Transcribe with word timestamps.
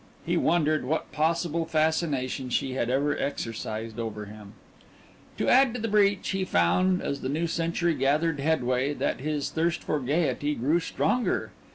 He 0.25 0.35
wondered 0.35 0.83
what 0.83 1.11
possible 1.11 1.63
fascination 1.67 2.49
she 2.49 2.73
had 2.73 2.89
ever 2.89 3.15
exercised 3.15 3.99
over 3.99 4.25
him. 4.25 4.53
To 5.37 5.47
add 5.47 5.75
to 5.75 5.79
the 5.79 5.87
breach, 5.87 6.29
he 6.29 6.43
found, 6.43 7.03
as 7.03 7.21
the 7.21 7.29
new 7.29 7.45
century 7.45 7.93
gathered 7.93 8.39
headway, 8.39 8.95
that 8.95 9.19
his 9.19 9.51
thirst 9.51 9.83
for 9.83 9.99
gaiety 9.99 10.55
grew 10.55 10.79
stronger. 10.79 11.51